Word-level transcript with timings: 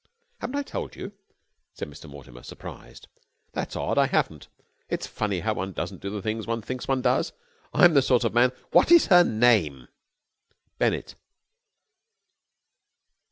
"Haven't 0.39 0.55
I 0.57 0.63
told 0.63 0.95
you?" 0.95 1.11
said 1.75 1.87
Mr. 1.87 2.09
Mortimer, 2.09 2.41
surprised. 2.41 3.07
"That's 3.51 3.75
odd. 3.75 3.99
I 3.99 4.07
haven't! 4.07 4.47
It's 4.89 5.05
funny 5.05 5.41
how 5.41 5.53
one 5.53 5.73
doesn't 5.73 6.01
do 6.01 6.09
the 6.09 6.23
things 6.23 6.47
one 6.47 6.63
thinks 6.63 6.87
one 6.87 7.03
does. 7.03 7.33
I'm 7.71 7.93
the 7.93 8.01
sort 8.01 8.23
of 8.23 8.33
man..." 8.33 8.51
"What 8.71 8.91
is 8.91 9.05
her 9.13 9.23
name?" 9.23 9.89
"Bennett." 10.79 11.13